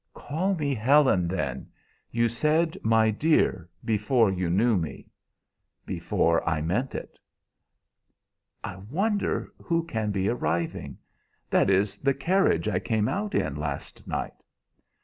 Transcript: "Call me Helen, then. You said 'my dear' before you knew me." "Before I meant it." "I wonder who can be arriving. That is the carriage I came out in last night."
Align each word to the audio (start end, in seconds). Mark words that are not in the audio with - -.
"Call 0.15 0.55
me 0.55 0.73
Helen, 0.73 1.27
then. 1.27 1.67
You 2.09 2.27
said 2.27 2.75
'my 2.81 3.11
dear' 3.11 3.69
before 3.85 4.31
you 4.31 4.49
knew 4.49 4.75
me." 4.75 5.05
"Before 5.85 6.43
I 6.49 6.59
meant 6.59 6.95
it." 6.95 7.19
"I 8.63 8.77
wonder 8.77 9.53
who 9.61 9.83
can 9.85 10.09
be 10.09 10.27
arriving. 10.27 10.97
That 11.51 11.69
is 11.69 11.99
the 11.99 12.15
carriage 12.15 12.67
I 12.67 12.79
came 12.79 13.07
out 13.07 13.35
in 13.35 13.53
last 13.55 14.07
night." 14.07 14.41